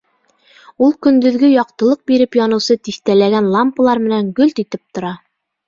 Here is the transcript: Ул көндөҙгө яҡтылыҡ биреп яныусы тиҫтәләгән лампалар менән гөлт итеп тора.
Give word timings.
Ул 0.85 0.95
көндөҙгө 1.07 1.49
яҡтылыҡ 1.51 2.01
биреп 2.13 2.39
яныусы 2.41 2.79
тиҫтәләгән 2.89 3.53
лампалар 3.59 4.05
менән 4.09 4.35
гөлт 4.43 4.67
итеп 4.67 4.85
тора. 5.01 5.17